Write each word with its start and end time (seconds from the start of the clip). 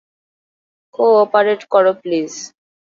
Cooperate 0.95 1.61
করো 1.71 1.91
please. 2.01 2.31